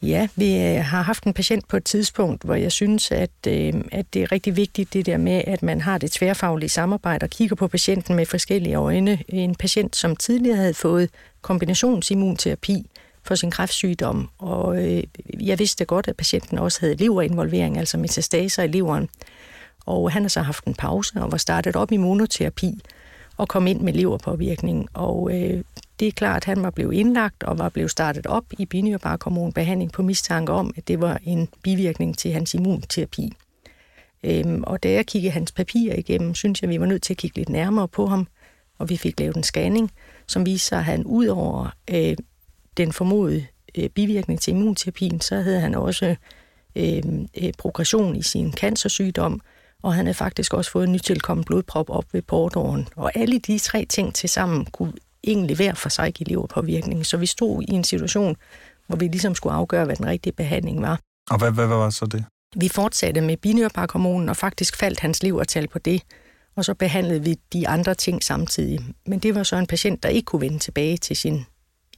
Ja, 0.03 0.29
vi 0.37 0.55
øh, 0.55 0.85
har 0.85 1.03
haft 1.03 1.25
en 1.25 1.33
patient 1.33 1.69
på 1.69 1.77
et 1.77 1.85
tidspunkt, 1.85 2.43
hvor 2.43 2.55
jeg 2.55 2.73
synes, 2.73 3.11
at, 3.11 3.31
øh, 3.47 3.75
at 3.93 4.15
det 4.15 4.23
er 4.23 4.33
rigtig 4.33 4.57
vigtigt 4.57 4.93
det 4.93 5.07
der 5.07 5.17
med, 5.17 5.43
at 5.47 5.63
man 5.63 5.81
har 5.81 5.99
det 5.99 6.13
tværfaglige 6.13 6.69
samarbejde 6.69 7.25
og 7.25 7.31
kigger 7.31 7.57
på 7.57 7.69
patienten 7.69 8.17
med 8.17 8.27
forskellige 8.27 8.75
øjne. 8.75 9.19
En 9.29 9.55
patient, 9.55 9.97
som 9.97 10.17
tidligere 10.17 10.57
havde 10.57 10.75
fået 10.75 11.11
kombinationsimmunterapi, 11.43 12.87
for 13.29 13.35
sin 13.35 13.51
kræftsygdom, 13.51 14.31
og 14.39 14.87
øh, 14.87 15.03
jeg 15.41 15.59
vidste 15.59 15.85
godt, 15.85 16.09
at 16.09 16.17
patienten 16.17 16.59
også 16.59 16.81
havde 16.81 16.95
leverinvolvering, 16.95 17.79
altså 17.79 17.99
metastaser 17.99 18.63
i 18.63 18.67
leveren. 18.67 19.09
Og 19.87 20.13
han 20.13 20.23
har 20.23 20.29
så 20.29 20.41
haft 20.41 20.65
en 20.65 20.75
pause 20.75 21.21
og 21.21 21.33
var 21.33 21.39
startet 21.39 21.77
op 21.77 21.93
i 21.93 21.97
monoterapi 21.97 22.83
og 23.37 23.49
kom 23.49 23.67
ind 23.67 23.81
med 23.81 23.93
leverpåvirkning. 23.93 24.89
Og 24.95 25.31
øh, 25.33 25.65
det 26.01 26.09
er 26.09 26.13
klart, 26.13 26.37
at 26.37 26.45
han 26.45 26.63
var 26.63 26.71
blevet 26.71 26.95
indlagt 26.95 27.43
og 27.43 27.59
var 27.59 27.69
blevet 27.69 27.91
startet 27.91 28.27
op 28.27 28.45
i 28.59 28.67
binyrbarkhormonbehandling 28.67 29.93
på 29.93 30.03
mistanke 30.03 30.53
om, 30.53 30.75
at 30.77 30.89
det 30.89 31.01
var 31.01 31.21
en 31.25 31.49
bivirkning 31.63 32.19
til 32.19 32.33
hans 32.33 32.55
immunterapi. 32.55 33.33
Øhm, 34.25 34.63
og 34.67 34.83
da 34.83 34.91
jeg 34.91 35.07
kiggede 35.07 35.33
hans 35.33 35.53
papirer 35.53 35.95
igennem, 35.97 36.35
synes 36.35 36.63
jeg, 36.63 36.71
vi 36.71 36.81
var 36.81 36.87
nødt 36.87 37.03
til 37.03 37.15
at 37.15 37.17
kigge 37.17 37.37
lidt 37.37 37.49
nærmere 37.49 37.89
på 37.89 38.07
ham, 38.07 38.27
og 38.79 38.89
vi 38.89 38.97
fik 38.97 39.21
lavet 39.21 39.37
en 39.37 39.43
scanning, 39.43 39.91
som 40.27 40.47
viste 40.47 40.69
sig, 40.69 40.79
at 40.79 40.85
han 40.85 41.05
ud 41.05 41.27
over 41.27 41.75
øh, 41.91 42.17
den 42.79 42.93
formodede 42.93 43.47
øh, 43.79 43.89
bivirkning 43.89 44.41
til 44.41 44.51
immunterapien, 44.51 45.21
så 45.21 45.41
havde 45.41 45.61
han 45.61 45.75
også 45.75 46.17
øh, 46.77 47.03
øh, 47.43 47.53
progression 47.59 48.17
i 48.17 48.23
sin 48.23 48.53
cancersygdom, 48.53 49.41
og 49.83 49.95
han 49.95 50.07
havde 50.07 50.15
faktisk 50.15 50.55
også 50.55 50.71
fået 50.71 50.87
en 50.87 50.93
nytilkommen 50.93 51.45
blodprop 51.45 51.91
op 51.91 52.05
ved 52.13 52.23
portåren. 52.23 52.89
Og 52.97 53.13
alle 53.15 53.39
de 53.39 53.59
tre 53.59 53.85
ting 53.85 54.15
til 54.15 54.29
sammen 54.29 54.65
kunne 54.65 54.93
egentlig 55.25 55.57
hver 55.57 55.75
for 55.75 55.89
sig 55.89 56.15
give 56.15 56.29
leverpåvirkning. 56.29 57.07
Så 57.07 57.17
vi 57.17 57.27
stod 57.27 57.63
i 57.63 57.73
en 57.73 57.85
situation, 57.85 58.37
hvor 58.87 58.97
vi 58.97 59.09
ligesom 59.09 59.35
skulle 59.35 59.55
afgøre, 59.55 59.85
hvad 59.85 59.97
den 59.97 60.07
rigtige 60.07 60.33
behandling 60.33 60.83
var. 60.83 61.01
Og 61.31 61.39
hvad, 61.39 61.53
hvad, 61.53 61.67
hvad 61.67 61.77
var 61.77 61.91
så 61.91 62.07
det? 62.07 62.25
Vi 62.57 62.69
fortsatte 62.69 63.21
med 63.21 63.37
binyrbarkhormonen, 63.37 64.29
og 64.29 64.37
faktisk 64.37 64.77
faldt 64.77 65.01
hans 65.01 65.23
levertal 65.23 65.69
på 65.69 65.79
det. 65.79 66.03
Og 66.57 66.65
så 66.65 66.75
behandlede 66.75 67.25
vi 67.25 67.37
de 67.53 67.69
andre 67.69 67.95
ting 67.95 68.23
samtidig. 68.23 68.81
Men 69.07 69.19
det 69.19 69.35
var 69.35 69.43
så 69.43 69.57
en 69.57 69.67
patient, 69.67 70.03
der 70.03 70.09
ikke 70.09 70.27
kunne 70.27 70.41
vende 70.41 70.59
tilbage 70.59 70.97
til 70.97 71.17
sin 71.17 71.47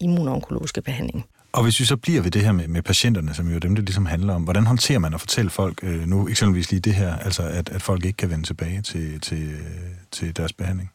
immunonkologiske 0.00 0.82
behandling. 0.82 1.24
Og 1.52 1.62
hvis 1.62 1.80
vi 1.80 1.84
så 1.84 1.96
bliver 1.96 2.22
ved 2.22 2.30
det 2.30 2.42
her 2.42 2.52
med, 2.52 2.68
med 2.68 2.82
patienterne, 2.82 3.34
som 3.34 3.48
jo 3.52 3.58
dem, 3.58 3.74
det 3.74 3.84
ligesom 3.84 4.06
handler 4.06 4.34
om, 4.34 4.42
hvordan 4.42 4.66
håndterer 4.66 4.98
man 4.98 5.14
at 5.14 5.20
fortælle 5.20 5.50
folk, 5.50 5.78
øh, 5.82 6.06
nu 6.06 6.28
eksempelvis 6.28 6.70
lige 6.70 6.80
det 6.80 6.94
her, 6.94 7.16
altså 7.16 7.42
at, 7.42 7.68
at 7.68 7.82
folk 7.82 8.04
ikke 8.04 8.16
kan 8.16 8.30
vende 8.30 8.46
tilbage 8.46 8.82
til, 8.82 9.20
til, 9.20 9.56
til 10.12 10.36
deres 10.36 10.52
behandling? 10.52 10.90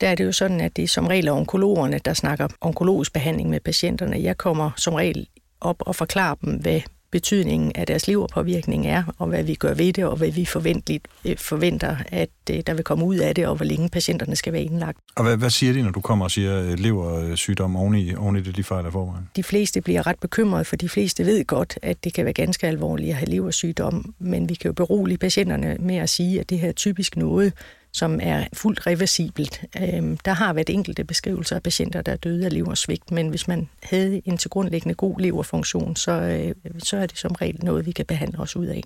Der 0.00 0.08
er 0.08 0.14
det 0.14 0.24
jo 0.24 0.32
sådan, 0.32 0.60
at 0.60 0.76
det 0.76 0.84
er 0.84 0.88
som 0.88 1.06
regel 1.06 1.28
er 1.28 1.32
onkologerne, 1.32 2.00
der 2.04 2.14
snakker 2.14 2.48
onkologisk 2.60 3.12
behandling 3.12 3.50
med 3.50 3.60
patienterne. 3.60 4.22
Jeg 4.22 4.38
kommer 4.38 4.70
som 4.76 4.94
regel 4.94 5.26
op 5.60 5.76
og 5.80 5.96
forklarer 5.96 6.34
dem, 6.34 6.52
hvad 6.52 6.80
betydningen 7.10 7.72
af 7.74 7.86
deres 7.86 8.08
leverpåvirkning 8.08 8.86
er, 8.86 9.02
og 9.18 9.26
hvad 9.26 9.42
vi 9.42 9.54
gør 9.54 9.74
ved 9.74 9.92
det, 9.92 10.04
og 10.04 10.16
hvad 10.16 10.30
vi 10.30 10.44
forventeligt, 10.44 11.08
øh, 11.24 11.36
forventer, 11.36 11.96
at 12.06 12.30
øh, 12.50 12.60
der 12.66 12.74
vil 12.74 12.84
komme 12.84 13.04
ud 13.04 13.16
af 13.16 13.34
det, 13.34 13.46
og 13.46 13.56
hvor 13.56 13.64
længe 13.64 13.88
patienterne 13.88 14.36
skal 14.36 14.52
være 14.52 14.62
indlagt. 14.62 14.98
Og 15.16 15.24
hvad, 15.24 15.36
hvad 15.36 15.50
siger 15.50 15.72
de, 15.72 15.82
når 15.82 15.90
du 15.90 16.00
kommer 16.00 16.24
og 16.24 16.30
siger 16.30 16.62
øh, 16.62 16.78
leversygdom 16.78 17.76
oven 17.76 17.94
i, 17.94 18.14
oven 18.14 18.36
i 18.36 18.40
det, 18.40 18.56
de 18.56 18.64
fejler 18.64 18.90
forvejen? 18.90 19.28
De 19.36 19.42
fleste 19.42 19.80
bliver 19.80 20.06
ret 20.06 20.18
bekymrede, 20.18 20.64
for 20.64 20.76
de 20.76 20.88
fleste 20.88 21.26
ved 21.26 21.44
godt, 21.44 21.78
at 21.82 22.04
det 22.04 22.14
kan 22.14 22.24
være 22.24 22.34
ganske 22.34 22.66
alvorligt 22.66 23.10
at 23.10 23.16
have 23.16 23.30
leversygdom, 23.30 24.14
men 24.18 24.48
vi 24.48 24.54
kan 24.54 24.68
jo 24.68 24.72
berolige 24.72 25.18
patienterne 25.18 25.76
med 25.80 25.96
at 25.96 26.10
sige, 26.10 26.40
at 26.40 26.50
det 26.50 26.58
her 26.58 26.68
er 26.68 26.72
typisk 26.72 27.16
noget, 27.16 27.52
som 27.92 28.20
er 28.22 28.44
fuldt 28.52 28.86
reversibelt. 28.86 29.64
Øhm, 29.82 30.16
der 30.16 30.32
har 30.32 30.52
været 30.52 30.70
enkelte 30.70 31.04
beskrivelser 31.04 31.56
af 31.56 31.62
patienter, 31.62 32.02
der 32.02 32.12
er 32.12 32.16
døde 32.16 32.44
af 32.44 32.52
leversvigt, 32.52 33.10
men 33.10 33.28
hvis 33.28 33.48
man 33.48 33.68
havde 33.82 34.22
en 34.24 34.38
til 34.38 34.50
grundlæggende 34.50 34.94
god 34.94 35.20
leverfunktion, 35.20 35.96
så, 35.96 36.12
øh, 36.12 36.54
så 36.78 36.96
er 36.96 37.06
det 37.06 37.18
som 37.18 37.32
regel 37.32 37.64
noget, 37.64 37.86
vi 37.86 37.92
kan 37.92 38.06
behandle 38.06 38.38
os 38.38 38.56
ud 38.56 38.66
af. 38.66 38.82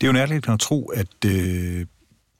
Det 0.00 0.06
er 0.06 0.08
jo 0.08 0.12
nærligt 0.12 0.48
at 0.48 0.60
tro, 0.60 0.86
at 0.86 1.24
øh, 1.26 1.86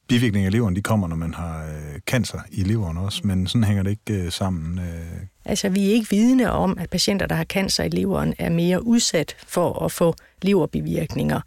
bivirkninger 0.09 0.47
af 0.47 0.52
leveren 0.52 0.76
de 0.76 0.83
kommer, 0.83 1.09
når 1.09 1.16
man 1.16 1.35
har 1.35 1.64
øh, 1.64 2.00
cancer 2.07 2.38
i 2.50 2.62
leveren 2.62 2.97
også, 2.97 3.21
men 3.25 3.47
sådan 3.47 3.64
hænger 3.64 3.83
det 3.83 3.90
ikke 3.90 4.25
øh, 4.25 4.33
sammen. 4.33 4.78
Øh. 4.78 5.21
Altså, 5.45 5.68
vi 5.68 5.88
er 5.88 5.92
ikke 5.92 6.11
vidne 6.11 6.52
om, 6.52 6.78
at 6.78 6.90
patienter, 6.90 7.26
der 7.26 7.35
har 7.35 7.45
cancer 7.45 7.85
i 7.85 7.88
leveren, 7.88 8.35
er 8.38 8.49
mere 8.49 8.87
udsat 8.87 9.37
for 9.47 9.85
at 9.85 9.92
få 9.92 10.14
leverbivirkninger. 10.42 11.40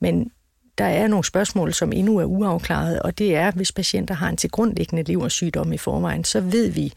Men 0.00 0.30
der 0.78 0.84
er 0.84 1.06
nogle 1.06 1.24
spørgsmål, 1.24 1.72
som 1.74 1.92
endnu 1.92 2.18
er 2.18 2.24
uafklaret, 2.24 3.02
og 3.02 3.18
det 3.18 3.36
er, 3.36 3.50
hvis 3.50 3.72
patienter 3.72 4.14
har 4.14 4.28
en 4.28 4.36
tilgrundliggende 4.36 5.02
leversygdom 5.02 5.72
i 5.72 5.78
forvejen, 5.78 6.24
så 6.24 6.40
ved 6.40 6.70
vi 6.70 6.92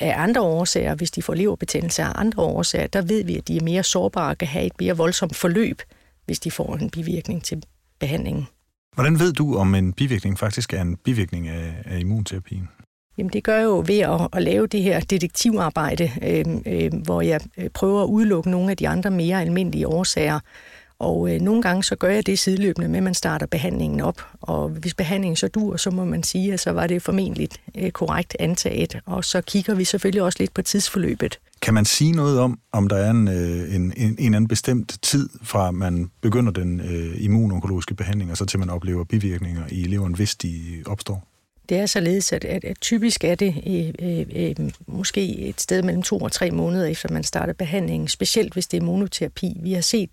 af 0.00 0.14
andre 0.22 0.40
årsager, 0.40 0.94
hvis 0.94 1.10
de 1.10 1.22
får 1.22 1.34
leverbetændelse 1.34 2.02
af 2.02 2.12
andre 2.14 2.42
årsager, 2.42 2.86
der 2.86 3.02
ved 3.02 3.24
vi, 3.24 3.36
at 3.36 3.48
de 3.48 3.56
er 3.56 3.62
mere 3.62 3.82
sårbare 3.82 4.30
og 4.30 4.38
kan 4.38 4.48
have 4.48 4.66
et 4.66 4.72
mere 4.80 4.96
voldsomt 4.96 5.36
forløb, 5.36 5.82
hvis 6.26 6.40
de 6.40 6.50
får 6.50 6.76
en 6.76 6.90
bivirkning 6.90 7.44
til 7.44 7.62
behandlingen. 7.98 8.48
Hvordan 8.94 9.18
ved 9.18 9.32
du, 9.32 9.56
om 9.56 9.74
en 9.74 9.92
bivirkning 9.92 10.38
faktisk 10.38 10.72
er 10.72 10.82
en 10.82 10.96
bivirkning 10.96 11.48
af, 11.48 11.74
af 11.84 11.98
immunterapien? 11.98 12.68
Jamen 13.18 13.32
det 13.32 13.44
gør 13.44 13.56
jeg 13.56 13.64
jo 13.64 13.84
ved 13.86 13.98
at, 13.98 14.28
at 14.32 14.42
lave 14.42 14.66
det 14.66 14.82
her 14.82 15.00
detektivarbejde, 15.00 16.10
øh, 16.22 16.44
øh, 16.66 16.92
hvor 17.04 17.20
jeg 17.20 17.40
øh, 17.56 17.70
prøver 17.70 18.02
at 18.02 18.06
udelukke 18.06 18.50
nogle 18.50 18.70
af 18.70 18.76
de 18.76 18.88
andre 18.88 19.10
mere 19.10 19.40
almindelige 19.40 19.88
årsager, 19.88 20.40
og 21.00 21.34
øh, 21.34 21.40
nogle 21.40 21.62
gange 21.62 21.84
så 21.84 21.96
gør 21.96 22.08
jeg 22.08 22.26
det 22.26 22.38
sideløbende 22.38 22.88
med, 22.88 22.96
at 22.96 23.02
man 23.02 23.14
starter 23.14 23.46
behandlingen 23.46 24.00
op. 24.00 24.22
Og 24.40 24.68
hvis 24.68 24.94
behandlingen 24.94 25.36
så 25.36 25.48
dur, 25.48 25.76
så 25.76 25.90
må 25.90 26.04
man 26.04 26.22
sige, 26.22 26.52
at 26.52 26.60
så 26.60 26.70
var 26.70 26.86
det 26.86 27.02
formentlig 27.02 27.48
øh, 27.74 27.90
korrekt 27.90 28.36
antaget. 28.38 28.98
Og 29.06 29.24
så 29.24 29.40
kigger 29.40 29.74
vi 29.74 29.84
selvfølgelig 29.84 30.22
også 30.22 30.36
lidt 30.40 30.54
på 30.54 30.62
tidsforløbet. 30.62 31.38
Kan 31.62 31.74
man 31.74 31.84
sige 31.84 32.12
noget 32.12 32.40
om, 32.40 32.58
om 32.72 32.88
der 32.88 32.96
er 32.96 33.10
en, 33.10 33.28
øh, 33.28 33.74
en, 33.74 33.92
en, 33.96 34.16
en 34.18 34.34
anden 34.34 34.48
bestemt 34.48 34.98
tid 35.02 35.28
fra 35.42 35.70
man 35.70 36.10
begynder 36.20 36.52
den 36.52 36.80
øh, 36.80 37.24
immunonkologiske 37.24 37.94
behandling, 37.94 38.30
og 38.30 38.36
så 38.36 38.44
til 38.44 38.58
man 38.58 38.70
oplever 38.70 39.04
bivirkninger 39.04 39.62
i 39.70 39.84
leveren, 39.84 40.14
hvis 40.14 40.34
de 40.34 40.82
opstår? 40.86 41.28
Det 41.68 41.76
er 41.76 41.86
således, 41.86 42.32
at, 42.32 42.44
at, 42.44 42.64
at 42.64 42.76
typisk 42.80 43.24
er 43.24 43.34
det 43.34 43.54
øh, 43.66 44.08
øh, 44.08 44.26
øh, 44.34 44.70
måske 44.86 45.38
et 45.38 45.60
sted 45.60 45.82
mellem 45.82 46.02
to 46.02 46.18
og 46.18 46.32
tre 46.32 46.50
måneder 46.50 46.86
efter 46.86 47.12
man 47.12 47.24
starter 47.24 47.52
behandlingen, 47.52 48.08
specielt 48.08 48.52
hvis 48.52 48.66
det 48.66 48.76
er 48.76 48.84
monoterapi. 48.84 49.56
Vi 49.62 49.72
har 49.72 49.80
set 49.80 50.10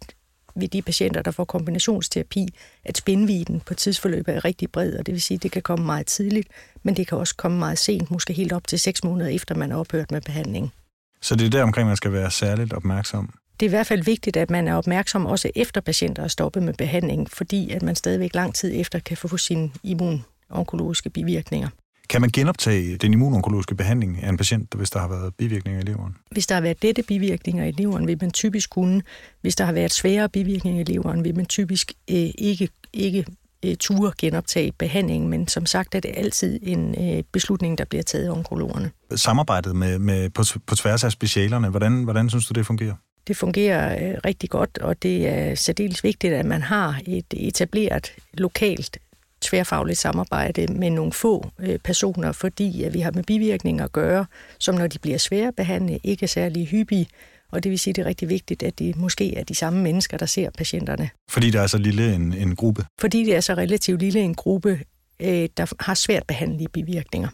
ved 0.56 0.68
de 0.68 0.82
patienter, 0.82 1.22
der 1.22 1.32
får 1.32 1.44
kombinationsterapi, 1.44 2.48
at 2.86 2.98
spændviden 2.98 3.60
på 3.60 3.74
tidsforløbet 3.74 4.36
er 4.36 4.46
rigtig 4.46 4.72
bred, 4.72 4.94
og 4.94 5.06
det 5.06 5.14
vil 5.14 5.22
sige, 5.22 5.36
at 5.36 5.44
det 5.44 5.52
kan 5.52 5.62
komme 5.62 5.86
meget 5.86 6.08
tidligt, 6.08 6.48
men 6.84 6.98
det 6.98 7.08
kan 7.08 7.18
også 7.18 7.36
komme 7.36 7.60
meget 7.60 7.78
sent, 7.78 8.12
måske 8.12 8.34
helt 8.34 8.54
op 8.54 8.68
til 8.68 8.80
seks 8.80 9.04
måneder 9.04 9.30
efter, 9.30 9.56
man 9.56 9.72
er 9.72 9.76
ophørt 9.76 10.12
med 10.12 10.22
behandling. 10.22 10.74
Så 11.22 11.36
det 11.36 11.46
er 11.46 11.50
der 11.50 11.64
omkring, 11.64 11.88
man 11.88 11.98
skal 11.98 12.12
være 12.12 12.32
særligt 12.32 12.74
opmærksom? 12.74 13.34
Det 13.60 13.66
er 13.66 13.70
i 13.70 13.76
hvert 13.76 13.88
fald 13.88 14.04
vigtigt, 14.04 14.38
at 14.38 14.50
man 14.50 14.68
er 14.68 14.76
opmærksom 14.76 15.26
også 15.26 15.52
efter 15.56 15.82
patienter 15.82 16.24
er 16.24 16.28
stoppet 16.28 16.64
med 16.64 16.74
behandling, 16.74 17.32
fordi 17.32 17.72
at 17.72 17.82
man 17.82 17.96
stadigvæk 17.96 18.36
lang 18.36 18.56
tid 18.56 18.72
efter 18.80 19.00
kan 19.00 19.18
få 19.18 19.38
sine 19.38 19.72
immunonkologiske 19.84 21.10
bivirkninger. 21.10 21.70
Kan 22.10 22.22
man 22.22 22.30
genoptage 22.30 22.98
den 22.98 23.14
immunonkologiske 23.14 23.76
behandling 23.76 24.24
af 24.24 24.30
en 24.30 24.38
patient, 24.38 24.74
hvis 24.76 24.90
der 24.90 25.00
har 25.00 25.08
været 25.08 25.36
bivirkninger 25.36 25.82
i 25.82 25.84
leveren? 25.84 26.16
Hvis 26.32 26.48
der 26.48 26.56
har 26.56 26.62
været 26.62 26.82
dette 26.82 27.04
bivirkninger 27.04 27.66
i 27.66 27.72
leveren, 27.72 28.08
vil 28.08 28.18
man 28.22 28.32
typisk 28.32 28.70
kunne. 28.70 29.02
Hvis 29.42 29.56
der 29.56 29.66
har 29.66 29.74
været 29.74 29.94
svære 29.94 30.30
bivirkninger 30.30 30.82
i 30.82 30.84
leveren, 30.84 31.24
vil 31.24 31.36
man 31.36 31.46
typisk 31.46 31.94
øh, 32.12 32.30
ikke, 32.38 32.70
ikke 32.94 33.26
øh, 33.66 33.76
ture 33.76 34.12
genoptage 34.18 34.72
behandlingen, 34.72 35.30
men 35.30 35.48
som 35.48 35.66
sagt 35.66 35.96
er 35.96 36.00
det 36.00 36.12
altid 36.18 36.60
en 36.64 36.96
øh, 37.18 37.24
beslutning, 37.32 37.78
der 37.78 37.86
bliver 37.86 38.04
taget 38.04 38.28
af 38.28 38.32
onkologerne. 38.32 38.92
Samarbejdet 39.16 39.76
med, 39.76 40.00
med, 40.00 40.30
på, 40.30 40.44
på 40.68 40.76
tværs 40.76 41.04
af 41.04 41.12
specialerne, 41.12 41.70
hvordan, 41.70 42.04
hvordan 42.04 42.30
synes 42.30 42.48
du, 42.48 42.54
det 42.54 42.66
fungerer? 42.66 42.96
Det 43.28 43.38
fungerer 43.38 44.10
øh, 44.10 44.18
rigtig 44.26 44.50
godt, 44.50 44.78
og 44.78 45.04
det 45.04 45.28
er 45.28 45.56
særdeles 45.56 46.04
vigtigt, 46.04 46.34
at 46.34 46.46
man 46.46 46.62
har 46.62 47.02
et 47.06 47.26
etableret 47.32 48.14
lokalt 48.34 48.98
tværfagligt 49.42 50.00
samarbejde 50.00 50.68
med 50.74 50.90
nogle 50.90 51.12
få 51.12 51.52
øh, 51.60 51.80
personer, 51.80 52.32
fordi 52.32 52.84
at 52.84 52.94
vi 52.94 53.00
har 53.00 53.12
med 53.12 53.24
bivirkninger 53.24 53.84
at 53.84 53.92
gøre, 53.92 54.26
som 54.60 54.76
når 54.76 54.88
de 54.88 55.00
bliver 55.00 55.18
svære 55.18 55.48
at 55.48 55.56
behandle, 55.56 56.00
ikke 56.04 56.24
er 56.24 56.28
særlig 56.28 56.68
hyppige, 56.68 57.08
og 57.52 57.64
det 57.64 57.70
vil 57.70 57.80
sige, 57.80 57.92
at 57.92 57.96
det 57.96 58.02
er 58.02 58.06
rigtig 58.06 58.30
vigtigt, 58.30 58.64
at 58.64 58.80
det 58.80 58.96
måske 58.96 59.38
er 59.38 59.44
de 59.44 59.56
samme 59.56 59.82
mennesker, 59.82 60.18
der 60.18 60.26
ser 60.26 60.50
patienterne. 60.58 61.10
Fordi 61.30 61.50
der 61.50 61.62
er 61.62 61.68
så 61.68 61.78
lille 61.78 62.16
en, 62.16 62.34
en 62.34 62.56
gruppe? 62.56 62.86
Fordi 63.02 63.24
det 63.24 63.36
er 63.36 63.40
så 63.40 63.54
relativt 63.54 64.00
lille 64.00 64.20
en 64.20 64.36
gruppe, 64.36 64.80
øh, 65.20 65.50
der 65.58 65.74
har 65.84 65.94
svært 65.94 66.24
behandlige 66.28 66.68
bivirkninger. 66.68 67.30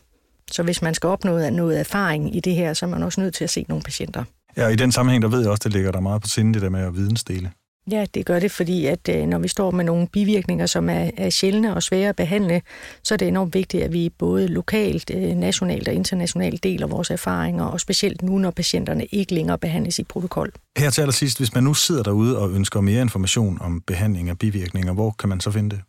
Så 0.52 0.64
hvis 0.64 0.82
man 0.82 0.94
skal 0.94 1.08
opnå 1.08 1.50
noget 1.50 1.80
erfaring 1.80 2.36
i 2.36 2.40
det 2.40 2.56
her, 2.56 2.74
så 2.74 2.86
er 2.86 2.90
man 2.90 3.04
også 3.04 3.22
nødt 3.22 3.34
til 3.34 3.44
at 3.44 3.50
se 3.50 3.66
nogle 3.70 3.84
patienter. 3.84 4.24
Ja, 4.58 4.66
og 4.66 4.74
i 4.74 4.76
den 4.76 4.92
sammenhæng, 4.92 5.22
der 5.22 5.30
ved 5.30 5.42
jeg 5.42 5.50
også, 5.50 5.62
det 5.64 5.74
ligger 5.74 5.92
der 5.92 6.00
meget 6.00 6.22
på 6.22 6.28
sinde, 6.28 6.54
det 6.54 6.62
der 6.62 6.70
med 6.70 6.82
at 6.82 6.96
vidensdele. 6.96 7.52
Ja, 7.92 8.06
det 8.14 8.26
gør 8.26 8.40
det, 8.40 8.52
fordi 8.52 8.86
at 8.86 9.10
øh, 9.10 9.28
når 9.28 9.40
vi 9.40 9.48
står 9.48 9.72
med 9.72 9.86
nogle 9.86 10.08
bivirkninger, 10.08 10.66
som 10.66 10.90
er, 10.90 11.12
er 11.18 11.30
sjældne 11.30 11.76
og 11.76 11.84
svære 11.84 12.10
at 12.10 12.16
behandle, 12.16 12.62
så 13.04 13.14
er 13.14 13.18
det 13.18 13.28
enormt 13.28 13.54
vigtigt, 13.54 13.84
at 13.84 13.94
vi 13.94 14.10
både 14.18 14.48
lokalt, 14.48 15.12
øh, 15.14 15.36
nationalt 15.36 15.88
og 15.88 15.94
internationalt 15.94 16.64
deler 16.64 16.88
vores 16.88 17.10
erfaringer, 17.10 17.66
og 17.66 17.80
specielt 17.80 18.22
nu, 18.22 18.38
når 18.38 18.52
patienterne 18.52 19.06
ikke 19.06 19.34
længere 19.34 19.58
behandles 19.58 20.00
i 20.00 20.04
protokol. 20.04 20.52
Her 20.78 20.90
til 20.90 21.02
allersidst, 21.02 21.38
hvis 21.38 21.54
man 21.54 21.64
nu 21.64 21.74
sidder 21.74 22.04
derude 22.04 22.40
og 22.40 22.52
ønsker 22.52 22.82
mere 22.82 23.02
information 23.02 23.58
om 23.62 23.82
behandling 23.88 24.30
af 24.30 24.40
bivirkninger, 24.40 24.94
hvor 24.94 25.16
kan 25.20 25.30
man 25.30 25.40
så 25.40 25.52
finde 25.52 25.70
det? 25.70 25.82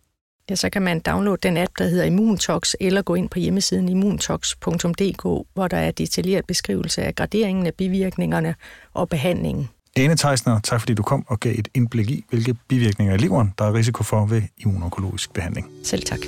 Ja, 0.50 0.54
så 0.54 0.70
kan 0.70 0.82
man 0.82 1.00
downloade 1.00 1.40
den 1.42 1.56
app, 1.56 1.72
der 1.78 1.84
hedder 1.84 2.04
Immuntox, 2.04 2.75
eller 2.80 3.02
gå 3.02 3.14
ind 3.14 3.28
på 3.28 3.38
hjemmesiden 3.38 3.88
immuntox.dk, 3.88 5.22
hvor 5.54 5.68
der 5.68 5.76
er 5.76 5.90
detaljeret 5.90 6.46
beskrivelse 6.46 7.02
af 7.02 7.14
graderingen 7.14 7.66
af 7.66 7.75
bivirkningerne 7.75 8.54
og 8.94 9.08
behandlingen. 9.08 9.68
Ane 9.96 10.16
Theisner, 10.16 10.61
tak 10.61 10.80
fordi 10.80 10.94
du 10.94 11.02
kom 11.02 11.25
og 11.28 11.40
gav 11.40 11.54
et 11.58 11.68
indblik 11.75 12.11
i, 12.11 12.25
hvilke 12.30 12.54
bivirkninger 12.68 13.14
i 13.14 13.16
leveren, 13.16 13.54
der 13.58 13.64
er 13.64 13.75
risiko 13.75 14.02
for 14.02 14.26
ved 14.26 14.42
immunonkologisk 14.58 15.32
behandling. 15.32 15.66
Selv 15.84 16.02
tak. 16.02 16.18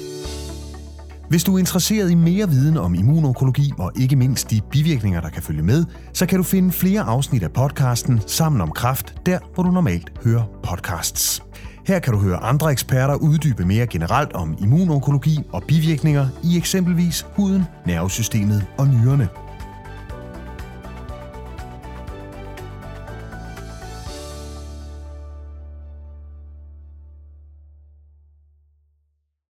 Hvis 1.28 1.44
du 1.44 1.54
er 1.54 1.58
interesseret 1.58 2.10
i 2.10 2.14
mere 2.14 2.48
viden 2.48 2.76
om 2.76 2.94
immunonkologi 2.94 3.72
og 3.78 3.92
ikke 3.96 4.16
mindst 4.16 4.50
de 4.50 4.60
bivirkninger, 4.70 5.20
der 5.20 5.28
kan 5.28 5.42
følge 5.42 5.62
med, 5.62 5.84
så 6.12 6.26
kan 6.26 6.38
du 6.38 6.44
finde 6.44 6.72
flere 6.72 7.00
afsnit 7.00 7.42
af 7.42 7.52
podcasten 7.52 8.20
Sammen 8.26 8.60
om 8.60 8.70
Kraft, 8.70 9.14
der 9.26 9.38
hvor 9.54 9.62
du 9.62 9.70
normalt 9.70 10.12
hører 10.24 10.42
podcasts. 10.62 11.42
Her 11.86 11.98
kan 11.98 12.12
du 12.12 12.18
høre 12.18 12.36
andre 12.36 12.72
eksperter 12.72 13.14
uddybe 13.14 13.64
mere 13.64 13.86
generelt 13.86 14.32
om 14.32 14.56
immunonkologi 14.60 15.38
og 15.52 15.62
bivirkninger 15.68 16.28
i 16.44 16.56
eksempelvis 16.56 17.26
huden, 17.36 17.64
nervesystemet 17.86 18.66
og 18.78 18.86
nyrerne. 18.86 19.28